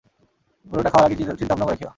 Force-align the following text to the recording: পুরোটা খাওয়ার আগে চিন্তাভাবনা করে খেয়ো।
পুরোটা 0.67 0.89
খাওয়ার 0.89 1.07
আগে 1.07 1.15
চিন্তাভাবনা 1.39 1.65
করে 1.67 1.77
খেয়ো। 1.77 1.89